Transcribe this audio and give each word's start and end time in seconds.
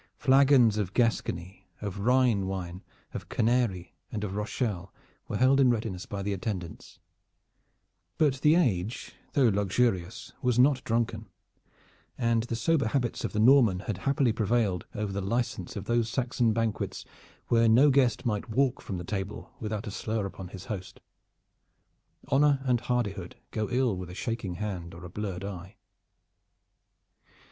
Flagons 0.17 0.79
of 0.79 0.95
Gascony, 0.95 1.67
of 1.79 1.99
Rhine 1.99 2.47
wine, 2.47 2.81
of 3.13 3.29
Canary 3.29 3.93
and 4.11 4.23
of 4.23 4.35
Rochelle 4.35 4.91
were 5.27 5.37
held 5.37 5.59
in 5.59 5.69
readiness 5.69 6.07
by 6.07 6.23
the 6.23 6.33
attendants; 6.33 6.97
but 8.17 8.41
the 8.41 8.55
age, 8.55 9.13
though 9.33 9.49
luxurious, 9.49 10.33
was 10.41 10.57
not 10.57 10.83
drunken, 10.85 11.27
and 12.17 12.41
the 12.41 12.55
sober 12.55 12.87
habits 12.87 13.23
of 13.23 13.31
the 13.31 13.39
Norman 13.39 13.81
had 13.81 13.99
happily 13.99 14.33
prevailed 14.33 14.87
over 14.95 15.13
the 15.13 15.21
license 15.21 15.75
of 15.75 15.85
those 15.85 16.09
Saxon 16.09 16.51
banquets 16.51 17.05
where 17.49 17.69
no 17.69 17.91
guest 17.91 18.25
might 18.25 18.49
walk 18.49 18.81
from 18.81 18.97
the 18.97 19.03
table 19.03 19.51
without 19.59 19.85
a 19.85 19.91
slur 19.91 20.25
upon 20.25 20.47
his 20.47 20.65
host. 20.65 20.99
Honor 22.29 22.59
and 22.63 22.81
hardihood 22.81 23.35
go 23.51 23.69
ill 23.69 23.95
with 23.95 24.09
a 24.09 24.15
shaking 24.15 24.55
hand 24.55 24.95
or 24.95 25.05
a 25.05 25.09
blurred 25.11 25.43
eye. 25.45 25.75